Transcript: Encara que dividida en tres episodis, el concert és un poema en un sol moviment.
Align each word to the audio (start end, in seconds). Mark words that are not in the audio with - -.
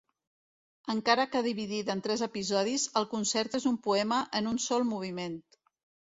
Encara 0.91 1.25
que 1.33 1.41
dividida 1.47 1.95
en 1.97 1.99
tres 2.07 2.23
episodis, 2.27 2.85
el 3.01 3.05
concert 3.11 3.57
és 3.59 3.67
un 3.73 3.77
poema 3.89 4.17
en 4.39 4.49
un 4.53 4.57
sol 4.69 4.87
moviment. 4.95 5.37